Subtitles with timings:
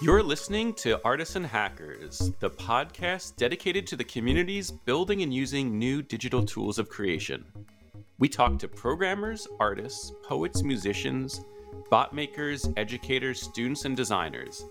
[0.00, 5.76] You're listening to Artists and Hackers, the podcast dedicated to the communities building and using
[5.76, 7.44] new digital tools of creation.
[8.20, 11.40] We talk to programmers, artists, poets, musicians,
[11.90, 14.66] bot makers, educators, students, and designers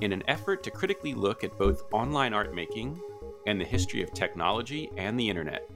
[0.00, 3.00] in an effort to critically look at both online art making
[3.46, 5.70] and the history of technology and the internet.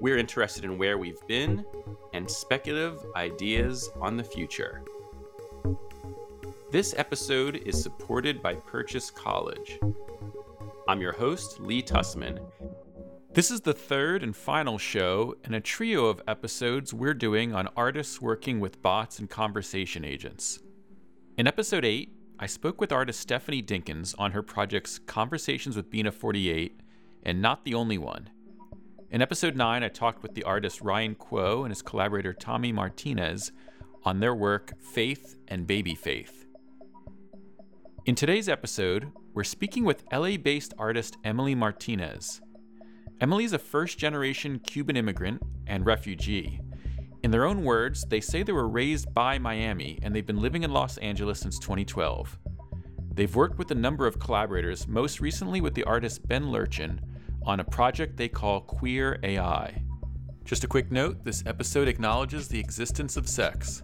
[0.00, 1.64] We're interested in where we've been
[2.12, 4.84] and speculative ideas on the future.
[6.70, 9.80] This episode is supported by Purchase College.
[10.86, 12.38] I'm your host, Lee Tusman.
[13.32, 17.70] This is the third and final show in a trio of episodes we're doing on
[17.74, 20.58] artists working with bots and conversation agents.
[21.38, 26.12] In episode 8, I spoke with artist Stephanie Dinkins on her projects Conversations with Bina
[26.12, 26.82] 48
[27.22, 28.28] and Not the Only One.
[29.10, 33.52] In episode 9, I talked with the artist Ryan Kuo and his collaborator Tommy Martinez
[34.04, 36.44] on their work Faith and Baby Faith.
[38.08, 42.40] In today's episode, we're speaking with LA based artist Emily Martinez.
[43.20, 46.58] Emily is a first generation Cuban immigrant and refugee.
[47.22, 50.62] In their own words, they say they were raised by Miami and they've been living
[50.62, 52.38] in Los Angeles since 2012.
[53.12, 57.00] They've worked with a number of collaborators, most recently with the artist Ben Lerchin,
[57.44, 59.82] on a project they call Queer AI.
[60.46, 63.82] Just a quick note this episode acknowledges the existence of sex.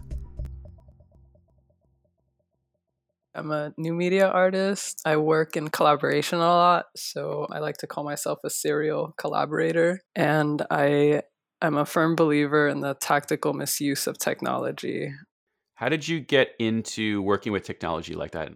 [3.35, 5.01] I'm a new media artist.
[5.05, 10.01] I work in collaboration a lot, so I like to call myself a serial collaborator.
[10.15, 11.23] And I
[11.61, 15.11] am a firm believer in the tactical misuse of technology.
[15.75, 18.53] How did you get into working with technology like that?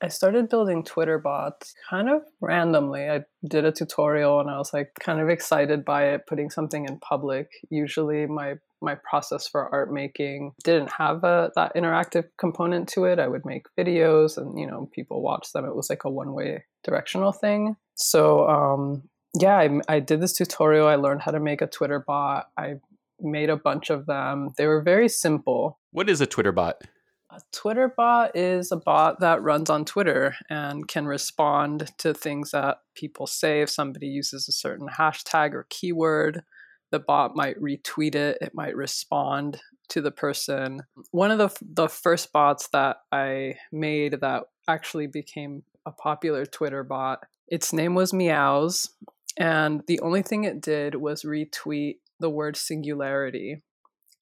[0.00, 3.08] I started building Twitter bots kind of randomly.
[3.08, 6.86] I did a tutorial and I was like kind of excited by it, putting something
[6.86, 7.50] in public.
[7.70, 13.18] Usually my my process for art making didn't have a, that interactive component to it.
[13.18, 15.64] I would make videos and you know people watch them.
[15.64, 17.76] It was like a one way directional thing.
[17.94, 19.04] So um,
[19.38, 20.88] yeah, I, I did this tutorial.
[20.88, 22.46] I learned how to make a Twitter bot.
[22.58, 22.74] I
[23.20, 24.50] made a bunch of them.
[24.56, 25.78] They were very simple.
[25.90, 26.82] What is a Twitter bot?
[27.30, 32.50] A Twitter bot is a bot that runs on Twitter and can respond to things
[32.50, 33.62] that people say.
[33.62, 36.42] If somebody uses a certain hashtag or keyword,
[36.92, 40.82] the bot might retweet it, it might respond to the person.
[41.10, 46.84] One of the, the first bots that I made that actually became a popular Twitter
[46.84, 48.90] bot, its name was Meows.
[49.36, 53.62] And the only thing it did was retweet the word singularity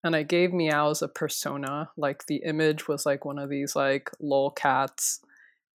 [0.02, 1.90] and I gave Meows a persona.
[1.96, 5.20] Like the image was like one of these like lol cats,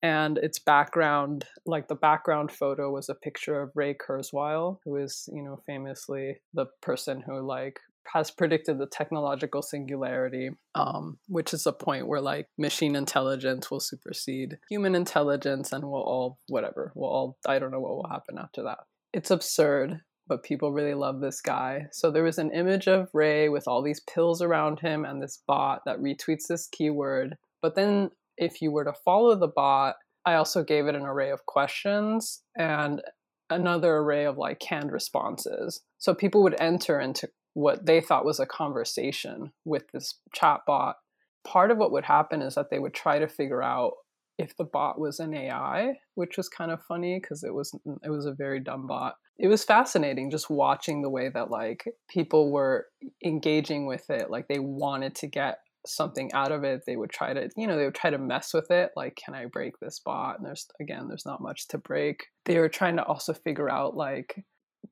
[0.06, 5.28] and its background, like the background photo, was a picture of Ray Kurzweil, who is
[5.34, 7.80] you know famously the person who like
[8.14, 13.80] has predicted the technological singularity, um, which is a point where like machine intelligence will
[13.80, 18.38] supersede human intelligence, and we'll all whatever, we'll all I don't know what will happen
[18.38, 18.80] after that.
[19.12, 21.86] It's absurd but people really love this guy.
[21.92, 25.44] So there was an image of Ray with all these pills around him and this
[25.46, 27.38] bot that retweets this keyword.
[27.62, 31.32] But then if you were to follow the bot, I also gave it an array
[31.32, 33.02] of questions and
[33.50, 35.82] another array of like canned responses.
[35.98, 40.98] So people would enter into what they thought was a conversation with this chat bot.
[41.46, 43.94] Part of what would happen is that they would try to figure out
[44.38, 47.74] if the bot was an AI, which was kind of funny because it was
[48.04, 49.16] it was a very dumb bot.
[49.38, 52.88] It was fascinating just watching the way that like people were
[53.24, 56.84] engaging with it, like they wanted to get something out of it.
[56.86, 59.36] They would try to, you know, they would try to mess with it, like can
[59.36, 60.38] I break this bot?
[60.38, 62.28] And there's again, there's not much to break.
[62.46, 64.44] They were trying to also figure out like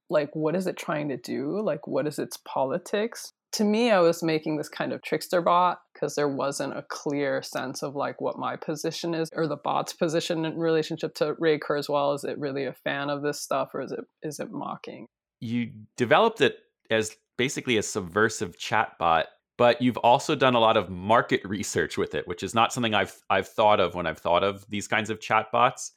[0.09, 1.61] like what is it trying to do?
[1.61, 3.33] Like what is its politics?
[3.53, 7.43] to me, I was making this kind of trickster bot because there wasn't a clear
[7.43, 11.59] sense of like what my position is or the bot's position in relationship to Ray
[11.59, 12.15] Kurzweil.
[12.15, 15.05] Is it really a fan of this stuff or is it is it mocking?
[15.39, 16.57] You developed it
[16.89, 19.27] as basically a subversive chat bot,
[19.57, 22.93] but you've also done a lot of market research with it, which is not something
[22.93, 25.91] I've I've thought of when I've thought of these kinds of chat bots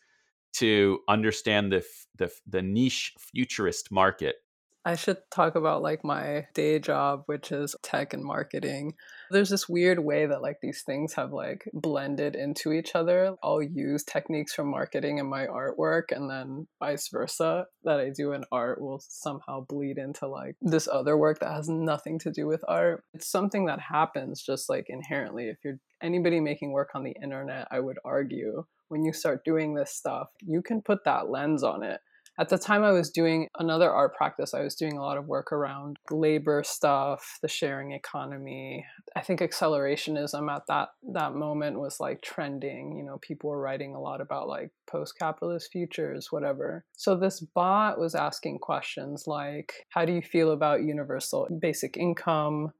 [0.54, 1.84] to understand the
[2.16, 4.36] the, the niche futurist market
[4.86, 8.94] I should talk about like my day job, which is tech and marketing.
[9.32, 13.34] There's this weird way that like these things have like blended into each other.
[13.42, 18.30] I'll use techniques from marketing in my artwork and then vice versa that I do
[18.30, 22.46] in art will somehow bleed into like this other work that has nothing to do
[22.46, 23.02] with art.
[23.12, 27.66] It's something that happens just like inherently if you're anybody making work on the internet,
[27.72, 31.82] I would argue when you start doing this stuff, you can put that lens on
[31.82, 31.98] it
[32.38, 34.52] At the time, I was doing another art practice.
[34.52, 38.84] I was doing a lot of work around labor stuff, the sharing economy.
[39.16, 42.94] I think accelerationism at that that moment was like trending.
[42.96, 46.84] You know, people were writing a lot about like post-capitalist futures, whatever.
[46.94, 52.72] So this bot was asking questions like, "How do you feel about universal basic income?"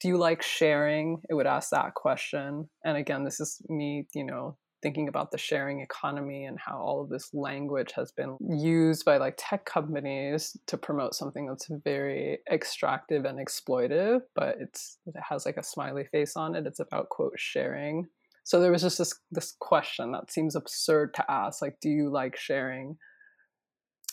[0.00, 1.20] do you like sharing?
[1.28, 2.70] It would ask that question.
[2.84, 7.02] And again, this is me, you know, thinking about the sharing economy and how all
[7.02, 12.38] of this language has been used by like tech companies to promote something that's very
[12.50, 16.66] extractive and exploitive but it's it has like a smiley face on it.
[16.66, 18.06] It's about quote sharing.
[18.44, 22.10] So there was just this this question that seems absurd to ask like do you
[22.10, 22.96] like sharing?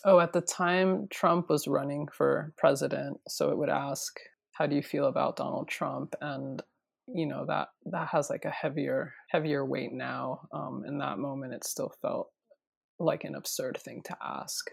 [0.05, 4.19] Oh at the time trump was running for president so it would ask
[4.51, 6.15] how do you feel about donald trump?
[6.21, 6.61] And
[7.13, 11.53] you know that that has like a heavier heavier weight now um in that moment
[11.53, 12.29] it still felt
[12.99, 14.71] like an absurd thing to ask.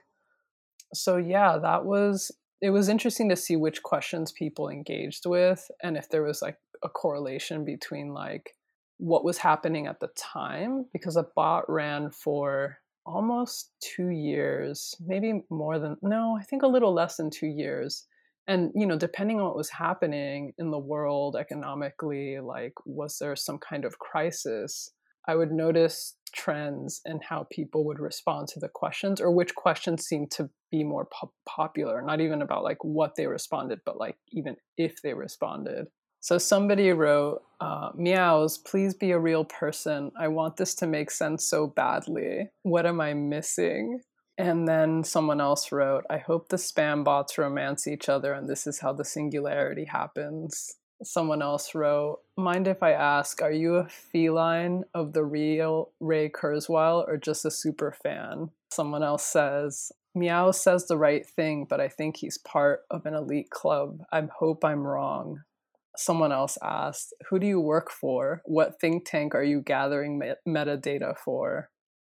[0.93, 5.97] So yeah that was it was interesting to see which questions people engaged with and
[5.97, 8.55] if there was like a correlation between like
[8.99, 15.43] what was happening at the time because a bot ran for almost two years maybe
[15.51, 18.07] more than no i think a little less than two years
[18.47, 23.37] and you know depending on what was happening in the world economically like was there
[23.37, 24.91] some kind of crisis
[25.27, 30.05] i would notice trends and how people would respond to the questions or which questions
[30.05, 34.17] seemed to be more po- popular not even about like what they responded but like
[34.33, 35.87] even if they responded.
[36.21, 40.11] So somebody wrote uh, meows please be a real person.
[40.19, 42.49] I want this to make sense so badly.
[42.63, 44.01] What am i missing
[44.37, 48.67] and then someone else wrote, I hope the spam bots romance each other and this
[48.67, 50.77] is how the singularity happens.
[51.03, 56.29] Someone else wrote, Mind if I ask, are you a feline of the real Ray
[56.29, 58.51] Kurzweil or just a super fan?
[58.71, 63.15] Someone else says, Meow says the right thing, but I think he's part of an
[63.15, 64.03] elite club.
[64.13, 65.43] I hope I'm wrong.
[65.97, 68.43] Someone else asked, Who do you work for?
[68.45, 71.71] What think tank are you gathering metadata for?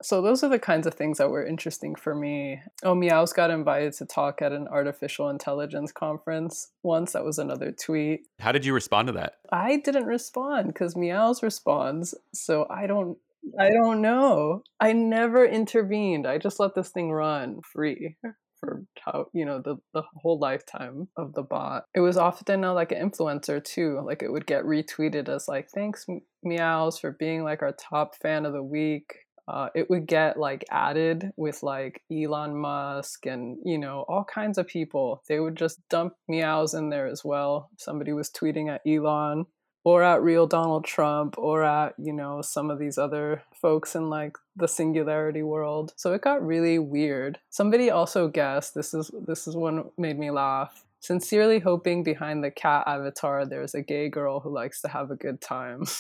[0.03, 2.61] So those are the kinds of things that were interesting for me.
[2.83, 7.13] Oh, Meows got invited to talk at an artificial intelligence conference once.
[7.13, 8.27] That was another tweet.
[8.39, 9.35] How did you respond to that?
[9.53, 12.15] I didn't respond because Meows responds.
[12.33, 13.19] So I don't
[13.59, 14.63] I don't know.
[14.81, 16.27] I never intervened.
[16.27, 18.17] I just let this thing run free
[18.59, 21.85] for how you know the the whole lifetime of the bot.
[21.95, 24.01] It was often a, like an influencer too.
[24.05, 26.07] Like it would get retweeted as like thanks
[26.43, 30.65] meows for being like our top fan of the week uh, it would get like
[30.71, 35.23] added with like Elon Musk and you know all kinds of people.
[35.29, 37.71] They would just dump meows in there as well.
[37.77, 39.47] Somebody was tweeting at Elon
[39.85, 44.11] or at real Donald Trump or at you know some of these other folks in
[44.11, 45.93] like the singularity world.
[45.97, 47.39] So it got really weird.
[47.51, 50.85] Somebody also guessed this is this is one made me laugh.
[50.99, 55.17] Sincerely hoping behind the cat avatar there's a gay girl who likes to have a
[55.17, 55.85] good time.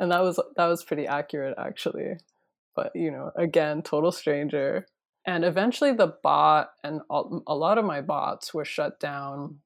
[0.00, 2.16] and that was that was pretty accurate actually.
[2.74, 4.86] But you know again total stranger.
[5.26, 9.60] And eventually the bot and a lot of my bots were shut down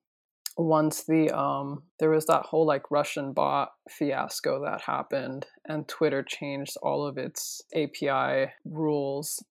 [0.56, 6.22] once the um there was that whole like russian bot fiasco that happened and twitter
[6.22, 9.42] changed all of its api rules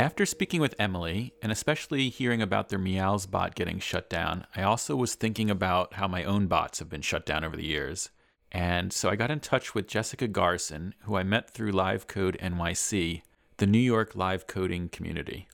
[0.00, 4.62] After speaking with Emily, and especially hearing about their Meows bot getting shut down, I
[4.62, 8.08] also was thinking about how my own bots have been shut down over the years.
[8.50, 12.38] And so I got in touch with Jessica Garson, who I met through Live Code
[12.40, 13.20] NYC,
[13.58, 15.48] the New York live coding community.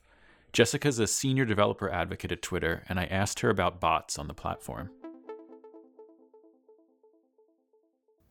[0.53, 4.33] Jessica's a senior developer advocate at Twitter, and I asked her about bots on the
[4.33, 4.91] platform.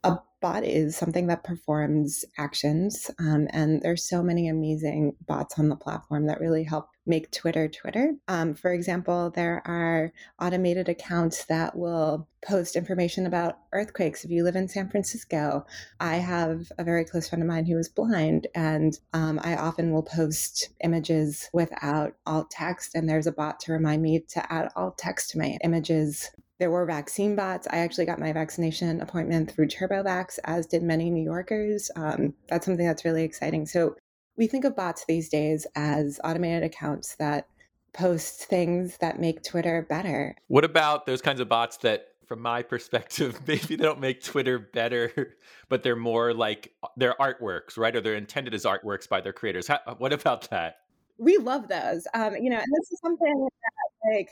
[0.06, 5.68] A bot is something that performs actions um, and there's so many amazing bots on
[5.68, 8.12] the platform that really help make twitter twitter.
[8.28, 14.24] Um, for example there are automated accounts that will post information about earthquakes.
[14.24, 15.64] If you live in san francisco
[16.00, 19.90] i have a very close friend of mine who is blind and um, i often
[19.90, 24.70] will post images without alt text and there's a bot to remind me to add
[24.76, 27.66] alt text to my images there were vaccine bots.
[27.70, 31.90] I actually got my vaccination appointment through TurboVax, as did many New Yorkers.
[31.96, 33.66] Um, that's something that's really exciting.
[33.66, 33.96] So
[34.36, 37.46] we think of bots these days as automated accounts that
[37.92, 40.36] post things that make Twitter better.
[40.48, 44.58] What about those kinds of bots that, from my perspective, maybe they don't make Twitter
[44.58, 45.36] better,
[45.68, 47.94] but they're more like they're artworks, right?
[47.94, 49.66] Or they're intended as artworks by their creators.
[49.66, 50.78] How, what about that?
[51.18, 52.06] We love those.
[52.14, 54.30] Um, you know, and this is something that like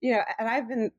[0.00, 0.90] you know, and I've been,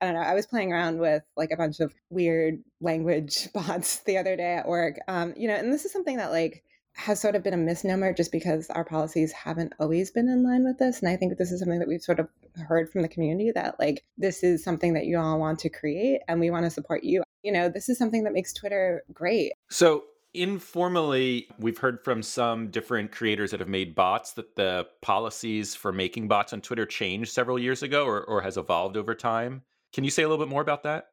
[0.00, 4.00] I don't know, I was playing around with like a bunch of weird language bots
[4.00, 4.96] the other day at work.
[5.08, 6.62] Um, you know, and this is something that like
[6.94, 10.64] has sort of been a misnomer just because our policies haven't always been in line
[10.64, 11.00] with this.
[11.00, 12.28] And I think this is something that we've sort of
[12.66, 16.20] heard from the community that like this is something that you all want to create
[16.28, 17.22] and we want to support you.
[17.42, 19.52] You know, this is something that makes Twitter great.
[19.70, 25.74] So informally, we've heard from some different creators that have made bots that the policies
[25.74, 29.62] for making bots on Twitter changed several years ago or, or has evolved over time.
[29.92, 31.08] Can you say a little bit more about that?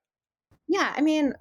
[0.68, 1.34] Yeah, I mean,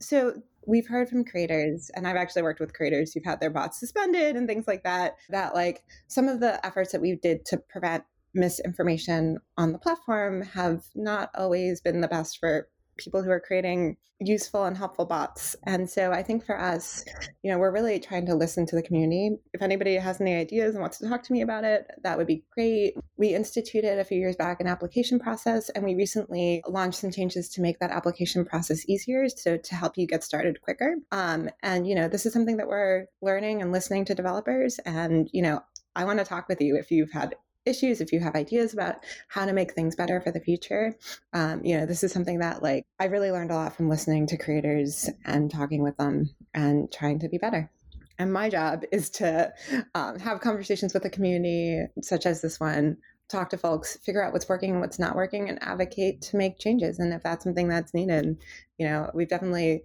[0.00, 0.34] so
[0.66, 4.36] we've heard from creators and i've actually worked with creators who've had their bots suspended
[4.36, 8.04] and things like that that like some of the efforts that we did to prevent
[8.34, 13.96] misinformation on the platform have not always been the best for people who are creating
[14.20, 15.54] useful and helpful bots.
[15.64, 17.04] And so I think for us,
[17.42, 19.36] you know, we're really trying to listen to the community.
[19.54, 22.26] If anybody has any ideas and wants to talk to me about it, that would
[22.26, 22.94] be great.
[23.16, 27.48] We instituted a few years back an application process, and we recently launched some changes
[27.50, 30.96] to make that application process easier, so to help you get started quicker.
[31.12, 34.80] Um, and you know, this is something that we're learning and listening to developers.
[34.84, 35.62] And you know,
[35.94, 37.34] I want to talk with you if you've had
[37.68, 38.96] issues, if you have ideas about
[39.28, 40.96] how to make things better for the future,
[41.32, 44.26] um, you know, this is something that like I really learned a lot from listening
[44.28, 47.70] to creators and talking with them and trying to be better.
[48.18, 49.52] And my job is to
[49.94, 52.96] um, have conversations with the community, such as this one,
[53.28, 56.58] talk to folks, figure out what's working and what's not working, and advocate to make
[56.58, 56.98] changes.
[56.98, 58.38] And if that's something that's needed,
[58.78, 59.84] you know, we've definitely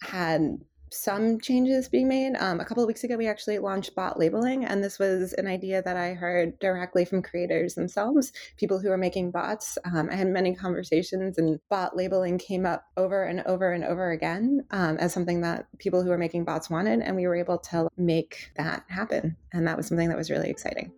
[0.00, 0.58] had
[0.90, 2.36] some changes being made.
[2.36, 5.46] Um, a couple of weeks ago, we actually launched bot labeling, and this was an
[5.46, 9.78] idea that I heard directly from creators themselves, people who are making bots.
[9.84, 14.10] Um, I had many conversations, and bot labeling came up over and over and over
[14.10, 17.58] again um, as something that people who are making bots wanted, and we were able
[17.58, 19.36] to make that happen.
[19.52, 20.92] And that was something that was really exciting.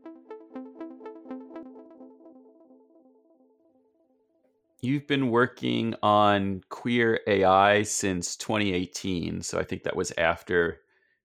[4.81, 9.43] You've been working on queer AI since 2018.
[9.43, 10.81] So I think that was after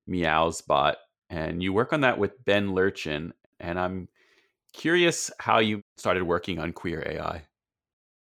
[0.09, 0.95] Meowsbot.
[1.29, 3.31] And you work on that with Ben Lerchin.
[3.59, 4.07] And I'm
[4.73, 7.43] curious how you started working on queer AI.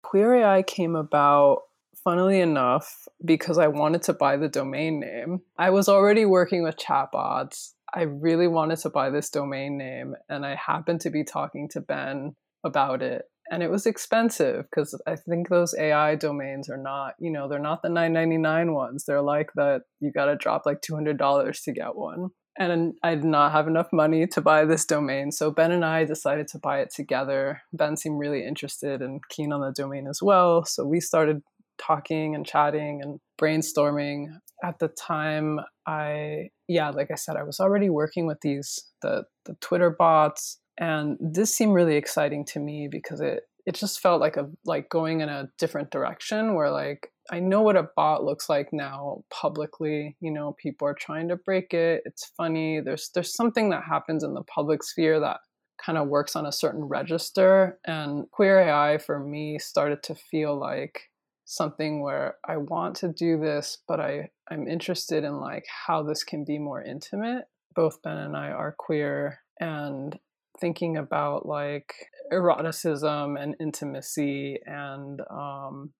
[0.03, 1.63] Queer AI came about,
[2.03, 5.43] funnily enough, because I wanted to buy the domain name.
[5.57, 7.75] I was already working with chatbots.
[7.95, 10.17] I really wanted to buy this domain name.
[10.29, 15.01] And I happened to be talking to Ben about it and it was expensive because
[15.07, 19.05] I think those AI domains are not, you know, they're not the 999 ones.
[19.07, 22.31] They're like that you got to drop like $200 to get one.
[22.59, 25.31] And I did not have enough money to buy this domain.
[25.31, 27.63] So Ben and I decided to buy it together.
[27.73, 30.65] Ben seemed really interested and keen on the domain as well.
[30.65, 31.41] So we started
[31.81, 34.27] talking and chatting and brainstorming.
[34.65, 39.27] At the time, I, yeah, like I said, I was already working with these, the,
[39.45, 44.21] the Twitter bots and this seemed really exciting to me because it it just felt
[44.21, 48.23] like a like going in a different direction where like I know what a bot
[48.23, 50.17] looks like now publicly.
[50.21, 52.03] You know, people are trying to break it.
[52.05, 52.81] It's funny.
[52.81, 55.41] There's there's something that happens in the public sphere that
[55.85, 57.79] kind of works on a certain register.
[57.87, 61.11] And queer AI for me started to feel like
[61.47, 66.25] something where I want to do this, but I, I'm interested in like how this
[66.25, 67.45] can be more intimate.
[67.75, 70.19] Both Ben and I are queer and
[70.59, 71.93] thinking about like
[72.33, 75.93] eroticism and intimacy and um,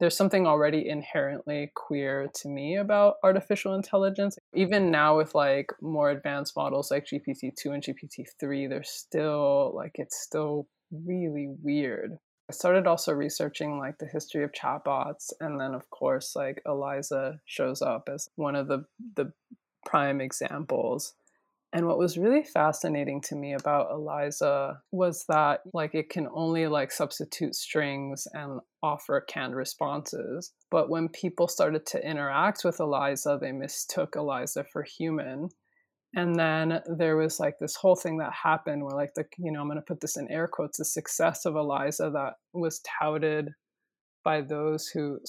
[0.00, 4.38] there's something already inherently queer to me about artificial intelligence.
[4.54, 9.72] Even now, with like more advanced models like GPT 2 and GPT 3, they're still
[9.74, 12.18] like it's still really weird.
[12.48, 17.38] I started also researching like the history of chatbots, and then of course, like Eliza
[17.44, 19.32] shows up as one of the the
[19.84, 21.14] prime examples.
[21.72, 26.66] And what was really fascinating to me about Eliza was that like it can only
[26.66, 30.52] like substitute strings and offer canned responses.
[30.70, 35.50] But when people started to interact with Eliza, they mistook Eliza for human.
[36.14, 39.60] And then there was like this whole thing that happened where like the you know,
[39.60, 43.50] I'm gonna put this in air quotes, the success of Eliza that was touted
[44.24, 45.20] by those who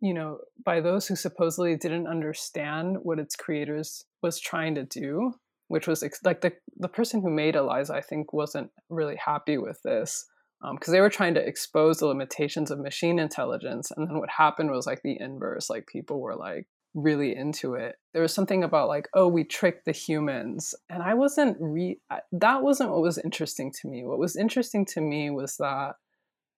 [0.00, 5.32] you know, by those who supposedly didn't understand what its creators was trying to do
[5.68, 9.58] which was ex- like the the person who made Eliza, I think, wasn't really happy
[9.58, 10.26] with this
[10.60, 14.30] because um, they were trying to expose the limitations of machine intelligence, and then what
[14.30, 15.70] happened was like the inverse.
[15.70, 17.96] Like people were like really into it.
[18.12, 22.00] There was something about like, oh, we tricked the humans, and I wasn't re.
[22.32, 24.04] That wasn't what was interesting to me.
[24.04, 25.94] What was interesting to me was that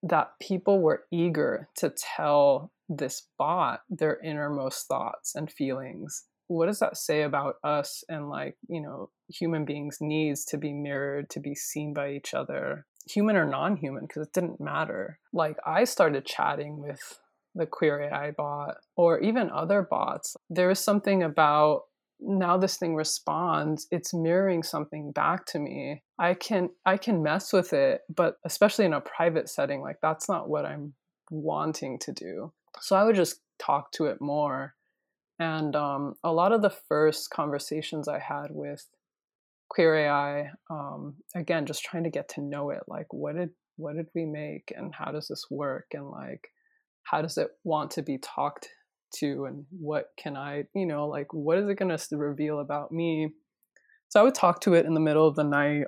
[0.02, 6.80] that people were eager to tell this bot their innermost thoughts and feelings what does
[6.80, 11.38] that say about us and like you know human beings needs to be mirrored to
[11.38, 15.18] be seen by each other human or non-human because it didn't matter.
[15.32, 17.20] Like i started chatting with
[17.54, 20.36] the queer ai bot or even other bots.
[20.48, 21.82] There is something about
[22.20, 26.02] now this thing responds it's mirroring something back to me.
[26.18, 30.28] I can i can mess with it but especially in a private setting like that's
[30.28, 30.94] not what i'm
[31.30, 32.52] wanting to do.
[32.80, 34.74] So i would just talk to it more
[35.40, 38.86] and um, a lot of the first conversations i had with
[39.68, 43.96] queer ai um, again just trying to get to know it like what did what
[43.96, 46.48] did we make and how does this work and like
[47.04, 48.68] how does it want to be talked
[49.12, 52.92] to and what can I, you know, like what is it going to reveal about
[52.92, 53.32] me?
[54.08, 55.86] So I would talk to it in the middle of the night.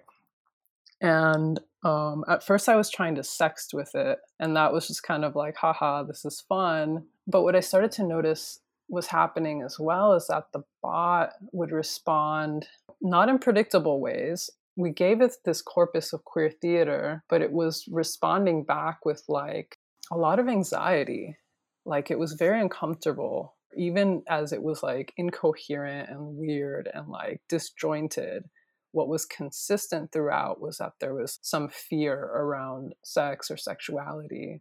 [1.01, 5.03] And um, at first, I was trying to sext with it, and that was just
[5.03, 7.07] kind of like, haha, this is fun.
[7.27, 11.73] But what I started to notice was happening as well is that the bot would
[11.73, 12.67] respond
[13.01, 14.51] not in predictable ways.
[14.77, 19.79] We gave it this corpus of queer theater, but it was responding back with like
[20.11, 21.37] a lot of anxiety
[21.85, 27.41] like it was very uncomfortable, even as it was like incoherent and weird and like
[27.49, 28.45] disjointed.
[28.93, 34.61] What was consistent throughout was that there was some fear around sex or sexuality.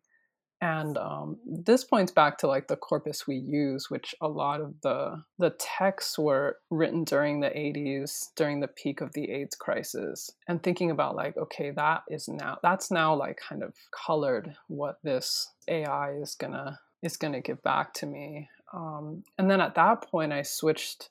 [0.62, 4.76] And um, this points back to like the corpus we use, which a lot of
[4.84, 10.30] the the texts were written during the 80s, during the peak of the AIDS crisis,
[10.48, 13.74] and thinking about like, okay, that is now that's now like kind of
[14.06, 18.48] colored what this AI is gonna is to give back to me.
[18.72, 21.10] Um, and then at that point, I switched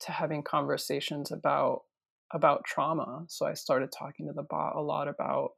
[0.00, 1.82] to having conversations about
[2.32, 3.24] about trauma.
[3.28, 5.52] So I started talking to the bot a lot about,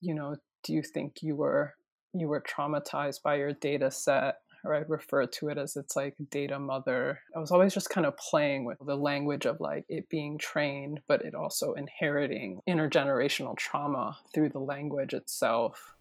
[0.00, 1.74] you know, do you think you were
[2.14, 4.38] you were traumatized by your data set?
[4.64, 7.20] Or I refer to it as it's like data mother.
[7.36, 11.00] I was always just kind of playing with the language of like it being trained,
[11.06, 15.94] but it also inheriting intergenerational trauma through the language itself.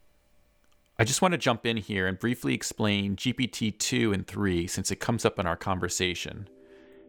[0.98, 4.92] I just want to jump in here and briefly explain GPT 2 and 3 since
[4.92, 6.48] it comes up in our conversation.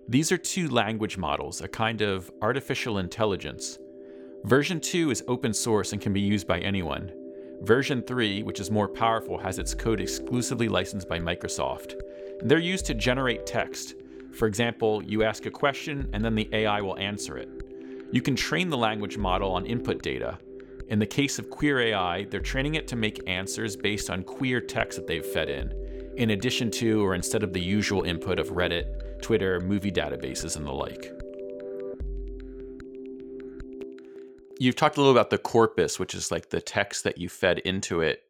[0.09, 3.79] These are two language models, a kind of artificial intelligence.
[4.45, 7.12] Version 2 is open source and can be used by anyone.
[7.62, 12.01] Version 3, which is more powerful, has its code exclusively licensed by Microsoft.
[12.43, 13.95] They're used to generate text.
[14.33, 17.49] For example, you ask a question and then the AI will answer it.
[18.12, 20.38] You can train the language model on input data,
[20.88, 24.61] in the case of Queer AI, they're training it to make answers based on queer
[24.61, 25.73] text that they've fed in,
[26.17, 30.67] in addition to or instead of the usual input of Reddit, Twitter, movie databases, and
[30.67, 31.24] the like.
[34.59, 37.59] You've talked a little about the corpus, which is like the text that you fed
[37.61, 38.21] into it.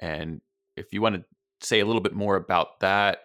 [0.00, 0.40] And
[0.76, 1.24] if you want to
[1.60, 3.20] say a little bit more about that,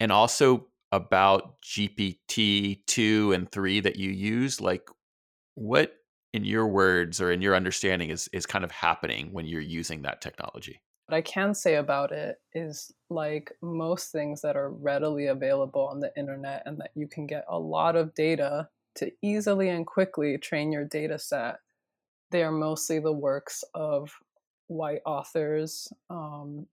[0.00, 4.88] and also about GPT 2 and 3 that you use, like
[5.54, 5.94] what
[6.32, 10.02] in your words or in your understanding is is kind of happening when you're using
[10.02, 15.26] that technology what i can say about it is like most things that are readily
[15.26, 19.68] available on the internet and that you can get a lot of data to easily
[19.68, 21.56] and quickly train your data set
[22.32, 24.10] they are mostly the works of
[24.66, 26.66] white authors um,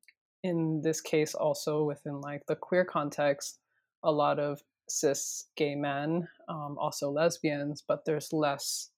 [0.44, 3.60] in this case also within like the queer context
[4.04, 8.90] a lot of cis gay men um, also lesbians but there's less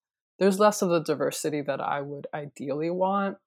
[0.41, 3.37] there's less of the diversity that I would ideally want.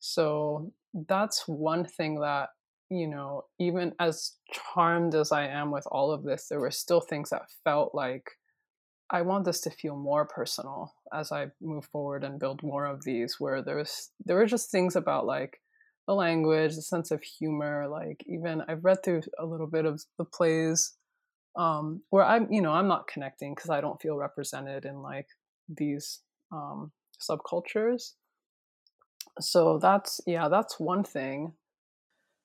[0.00, 2.48] So that's one thing that,
[2.90, 7.00] you know, even as charmed as I am with all of this, there were still
[7.00, 8.32] things that felt like
[9.14, 13.04] I want this to feel more personal as I move forward and build more of
[13.04, 15.60] these where there's there were just things about like
[16.08, 20.02] the language, the sense of humor, like even I've read through a little bit of
[20.18, 20.94] the plays
[21.56, 25.28] um, where I'm, you know, I'm not connecting because I don't feel represented in like
[25.68, 26.18] these
[26.50, 28.14] um, subcultures.
[29.38, 31.52] So that's yeah, that's one thing.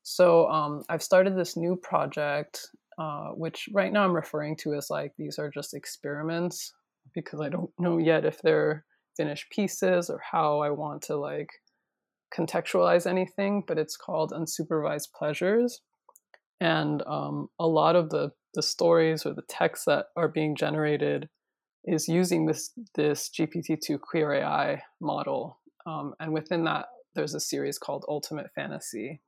[0.04, 2.68] So um, I've started this new project,
[3.00, 6.74] uh, which right now I'm referring to as like these are just experiments
[7.16, 8.86] because I don't know yet if they're
[9.16, 11.50] finished pieces or how I want to like
[12.36, 13.64] contextualize anything.
[13.66, 15.82] But it's called Unsupervised Pleasures,
[16.60, 21.30] and um, a lot of the the stories or the texts that are being generated
[21.86, 27.78] is using this this GPT-2 queer AI model, um, and within that, there's a series
[27.78, 29.22] called Ultimate Fantasy,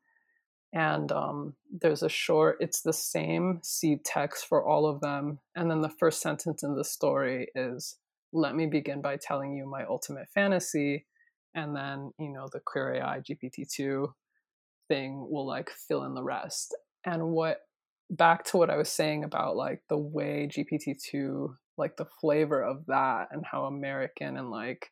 [0.74, 2.58] and um, there's a short.
[2.60, 6.76] It's the same seed text for all of them, and then the first sentence in
[6.76, 7.98] the story is,
[8.32, 11.06] "Let me begin by telling you my ultimate fantasy,"
[11.54, 14.14] and then you know the queer AI GPT-2
[14.88, 16.76] thing will like fill in the rest.
[17.06, 17.60] And what
[18.10, 22.86] back to what I was saying about like the way GPT-2 like the flavor of
[22.88, 24.92] that and how American and like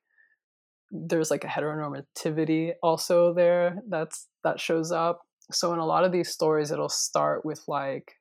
[0.91, 6.11] there's like a heteronormativity also there that's that shows up so in a lot of
[6.11, 8.13] these stories it'll start with like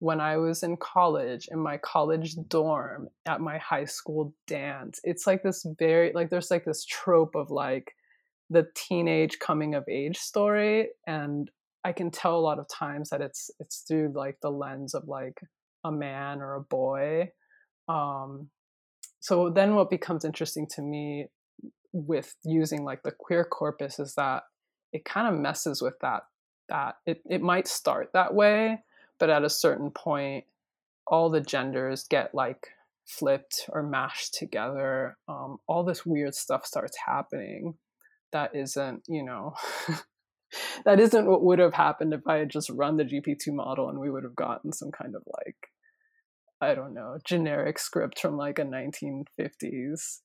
[0.00, 5.26] when i was in college in my college dorm at my high school dance it's
[5.26, 7.92] like this very like there's like this trope of like
[8.50, 11.50] the teenage coming of age story and
[11.84, 15.06] i can tell a lot of times that it's it's through like the lens of
[15.08, 15.38] like
[15.84, 17.30] a man or a boy.
[17.88, 18.50] Um
[19.20, 21.26] so then what becomes interesting to me
[21.92, 24.44] with using like the queer corpus is that
[24.92, 26.22] it kind of messes with that
[26.68, 28.78] that it, it might start that way
[29.18, 30.44] but at a certain point
[31.06, 32.68] all the genders get like
[33.06, 37.74] flipped or mashed together um, all this weird stuff starts happening
[38.32, 39.54] that isn't you know
[40.84, 43.98] that isn't what would have happened if i had just run the gp2 model and
[43.98, 45.56] we would have gotten some kind of like
[46.60, 50.18] i don't know generic script from like a 1950s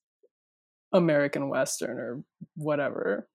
[0.94, 2.24] American Western or
[2.56, 3.28] whatever.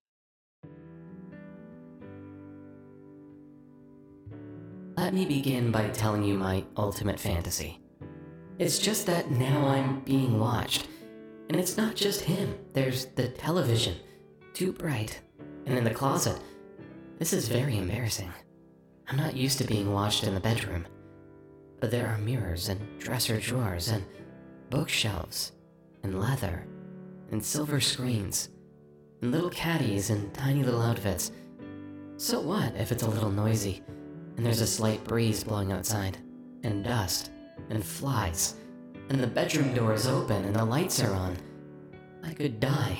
[4.99, 7.81] Let me begin by telling you my ultimate fantasy.
[8.59, 10.89] It's just that now I'm being watched.
[11.49, 13.95] And it's not just him, there's the television,
[14.55, 15.21] too bright,
[15.67, 16.41] and in the closet.
[17.21, 18.33] This is very embarrassing.
[19.07, 20.85] I'm not used to being watched in the bedroom.
[21.79, 24.05] But there are mirrors and dresser drawers and
[24.69, 25.53] bookshelves
[26.03, 26.67] and leather
[27.31, 28.49] and silver screens,
[29.23, 31.31] and little caddies and tiny little outfits.
[32.17, 33.81] So what if it's a little noisy,
[34.38, 36.16] and there's a slight breeze blowing outside,
[36.62, 37.33] and dust,
[37.70, 38.55] and flies,
[39.09, 41.37] and the bedroom door is open and the lights are on?
[42.22, 42.98] I could die.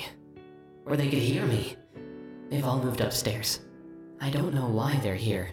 [0.85, 1.77] Or they could hear me.
[2.49, 3.61] They've all moved upstairs.
[4.19, 5.51] I don't know why they're here.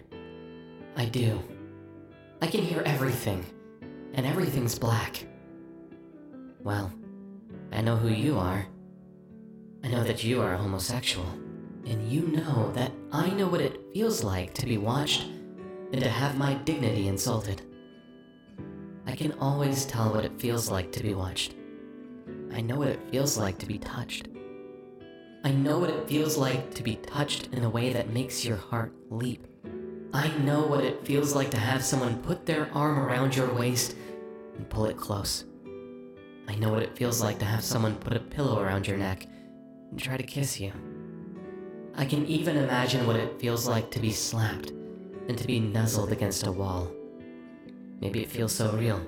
[0.97, 1.41] I do.
[2.41, 3.45] I can hear everything,
[4.13, 5.25] and everything's black.
[6.63, 6.91] Well,
[7.71, 8.67] I know who you are.
[9.85, 11.27] I know that you are a homosexual.
[11.85, 15.27] And you know that I know what it feels like to be watched
[15.91, 17.61] and to have my dignity insulted.
[19.05, 21.55] I can always tell what it feels like to be watched.
[22.53, 24.27] I know what it feels like to be touched.
[25.43, 28.57] I know what it feels like to be touched in a way that makes your
[28.57, 29.47] heart leap.
[30.13, 33.95] I know what it feels like to have someone put their arm around your waist
[34.57, 35.45] and pull it close.
[36.49, 39.25] I know what it feels like to have someone put a pillow around your neck
[39.91, 40.73] and try to kiss you.
[41.95, 44.71] I can even imagine what it feels like to be slapped
[45.27, 46.91] and to be nuzzled against a wall.
[48.01, 49.01] Maybe it feels so real,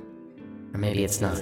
[0.73, 1.37] or maybe it's not.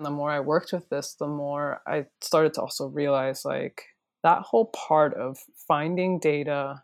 [0.00, 3.82] the more I worked with this, the more I started to also realize like
[4.22, 6.82] that whole part of finding data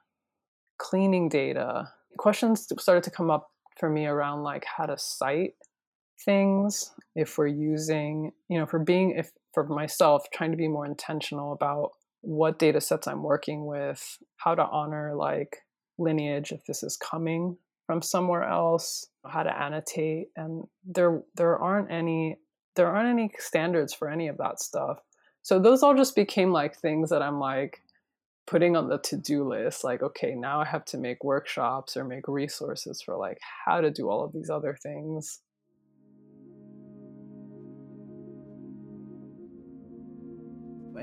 [0.78, 5.54] cleaning data, questions started to come up for me around like how to cite
[6.24, 10.86] things if we're using, you know, for being, if for myself, trying to be more
[10.86, 15.58] intentional about what data sets I'm working with, how to honor like
[15.98, 20.28] lineage if this is coming from somewhere else, how to annotate.
[20.36, 22.38] And there there aren't any
[22.76, 24.98] there aren't any standards for any of that stuff.
[25.42, 27.82] So those all just became like things that I'm like,
[28.46, 32.28] putting on the to-do list like okay now i have to make workshops or make
[32.28, 35.40] resources for like how to do all of these other things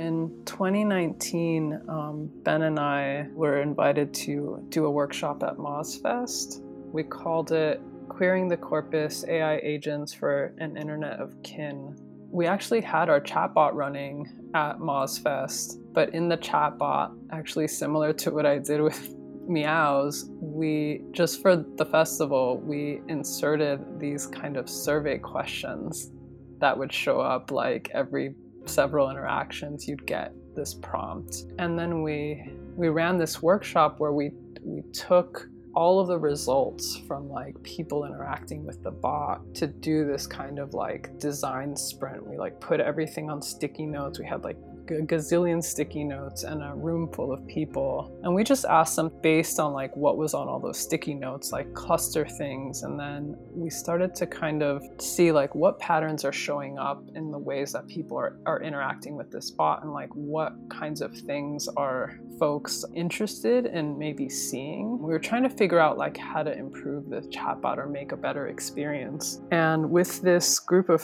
[0.02, 6.62] in 2019 um, ben and i were invited to do a workshop at mozfest
[6.92, 11.96] we called it queering the corpus ai agents for an internet of kin.
[12.30, 18.32] We actually had our chatbot running at mozfest but in the chatbot, actually similar to
[18.32, 19.16] what I did with
[19.48, 26.12] Meows, we just for the festival, we inserted these kind of survey questions
[26.60, 31.46] that would show up like every several interactions you'd get this prompt.
[31.60, 34.32] And then we we ran this workshop where we
[34.64, 40.06] we took all of the results from like people interacting with the bot to do
[40.06, 42.26] this kind of like design sprint.
[42.28, 44.20] We like put everything on sticky notes.
[44.20, 48.12] We had like gazillion sticky notes and a room full of people.
[48.24, 51.52] And we just asked them based on like what was on all those sticky notes,
[51.52, 52.84] like cluster things.
[52.84, 57.32] And then we started to kind of see like what patterns are showing up in
[57.32, 61.16] the ways that people are, are interacting with this bot and like what kinds of
[61.16, 64.98] things are folks interested in maybe seeing.
[65.00, 68.18] We were trying to figure out like how to improve the chatbot or make a
[68.18, 69.42] better experience.
[69.52, 71.04] And with this group of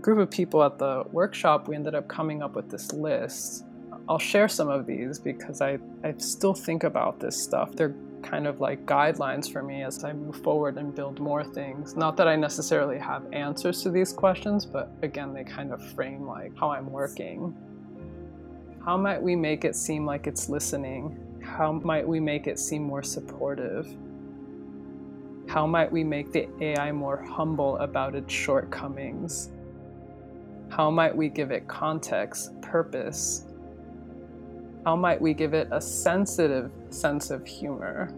[0.00, 3.64] group of people at the workshop, we ended up coming up with this list.
[4.08, 7.74] I'll share some of these because I, I still think about this stuff.
[7.76, 11.96] They're kind of like guidelines for me as I move forward and build more things.
[11.96, 16.26] Not that I necessarily have answers to these questions, but again, they kind of frame
[16.26, 17.54] like how I'm working.
[18.84, 21.40] How might we make it seem like it's listening?
[21.42, 23.86] How might we make it seem more supportive?
[25.48, 29.50] How might we make the AI more humble about its shortcomings?
[30.70, 33.44] How might we give it context, purpose,
[34.84, 38.14] how might we give it a sensitive sense of humor?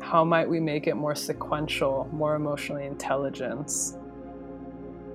[0.00, 3.72] How might we make it more sequential, more emotionally intelligent?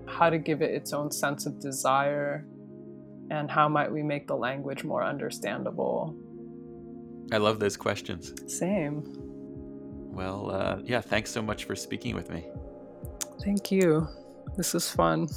[0.05, 2.45] How to give it its own sense of desire?
[3.29, 6.15] And how might we make the language more understandable?
[7.31, 8.33] I love those questions.
[8.47, 9.03] Same.
[10.11, 12.47] Well, uh, yeah, thanks so much for speaking with me.
[13.43, 14.07] Thank you.
[14.57, 15.27] This is fun.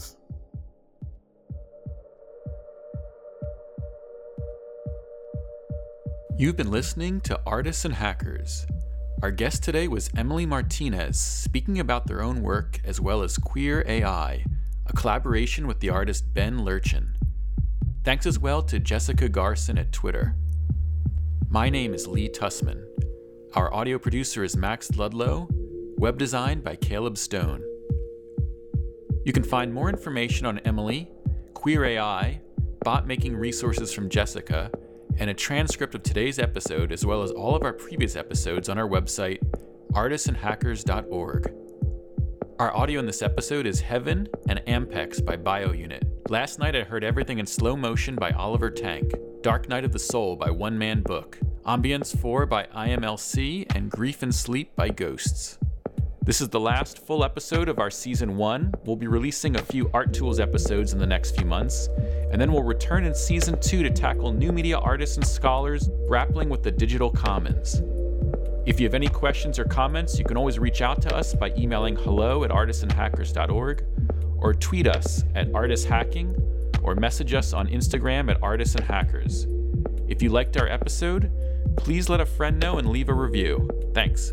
[6.41, 8.67] You've been listening to Artists and Hackers.
[9.23, 13.85] Our guest today was Emily Martinez, speaking about their own work as well as Queer
[13.87, 14.47] AI,
[14.87, 17.09] a collaboration with the artist Ben Lerchin.
[18.05, 20.35] Thanks as well to Jessica Garson at Twitter.
[21.51, 22.87] My name is Lee Tusman.
[23.53, 25.47] Our audio producer is Max Ludlow,
[25.99, 27.63] web design by Caleb Stone.
[29.27, 31.11] You can find more information on Emily,
[31.53, 32.41] Queer AI,
[32.83, 34.71] bot making resources from Jessica,
[35.21, 38.79] and a transcript of today's episode, as well as all of our previous episodes, on
[38.79, 39.39] our website,
[39.93, 41.53] artistsandhackers.org.
[42.59, 46.31] Our audio in this episode is Heaven and Ampex by BioUnit.
[46.31, 49.99] Last night I heard everything in slow motion by Oliver Tank, Dark Night of the
[49.99, 55.59] Soul by One Man Book, Ambience 4 by IMLC, and Grief and Sleep by Ghosts.
[56.31, 58.73] This is the last full episode of our season one.
[58.85, 61.89] We'll be releasing a few Art Tools episodes in the next few months,
[62.31, 66.49] and then we'll return in season two to tackle new media artists and scholars grappling
[66.49, 67.83] with the digital commons.
[68.65, 71.53] If you have any questions or comments, you can always reach out to us by
[71.59, 73.85] emailing hello at artistsandhackers.org
[74.39, 79.49] or tweet us at artisthacking or message us on Instagram at artistsandhackers.
[80.09, 81.29] If you liked our episode,
[81.77, 83.69] please let a friend know and leave a review.
[83.95, 84.33] Thanks.